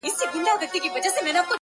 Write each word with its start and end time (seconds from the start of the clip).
دشنو 0.03 0.13
وښو 0.13 0.23
توشکې 0.33 0.43
باغچه 0.45 0.79
کې 0.83 0.89
واچوه 0.93 1.41